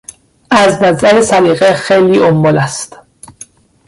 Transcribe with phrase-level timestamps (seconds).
[0.51, 2.97] از نظر سلیقه خیلی امل است.